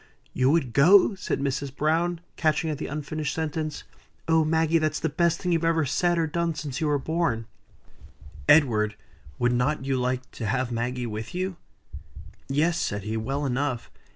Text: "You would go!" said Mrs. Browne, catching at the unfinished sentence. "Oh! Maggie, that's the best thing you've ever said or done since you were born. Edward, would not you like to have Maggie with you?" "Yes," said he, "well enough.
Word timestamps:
"You 0.33 0.49
would 0.49 0.73
go!" 0.73 1.13
said 1.13 1.39
Mrs. 1.41 1.75
Browne, 1.75 2.21
catching 2.35 2.71
at 2.71 2.79
the 2.79 2.87
unfinished 2.87 3.35
sentence. 3.35 3.83
"Oh! 4.27 4.43
Maggie, 4.43 4.79
that's 4.79 4.99
the 4.99 5.09
best 5.09 5.39
thing 5.39 5.51
you've 5.51 5.63
ever 5.63 5.85
said 5.85 6.17
or 6.17 6.25
done 6.25 6.55
since 6.55 6.81
you 6.81 6.87
were 6.87 6.97
born. 6.97 7.45
Edward, 8.49 8.95
would 9.37 9.53
not 9.53 9.85
you 9.85 9.97
like 9.99 10.31
to 10.31 10.47
have 10.47 10.71
Maggie 10.71 11.05
with 11.05 11.35
you?" 11.35 11.55
"Yes," 12.49 12.79
said 12.79 13.03
he, 13.03 13.15
"well 13.15 13.45
enough. 13.45 13.91